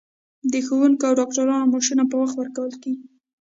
[0.51, 3.05] د ښوونکو او ډاکټرانو معاشونه په وخت ورکول کیږي.